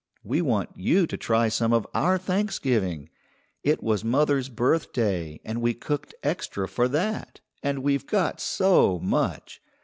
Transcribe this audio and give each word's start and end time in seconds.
We 0.23 0.41
want 0.41 0.71
you 0.75 1.05
to 1.05 1.15
try 1.15 1.47
some 1.47 1.71
of 1.73 1.85
our 1.93 2.17
Thanksgiving. 2.17 3.11
It 3.61 3.83
was 3.83 4.03
mother's 4.03 4.49
birthday, 4.49 5.39
and 5.45 5.61
we 5.61 5.75
cooked 5.75 6.15
extra 6.23 6.67
for 6.67 6.87
that, 6.87 7.39
and 7.61 7.83
we've 7.83 8.07
got 8.07 8.41
so 8.41 8.97
much. 8.97 9.61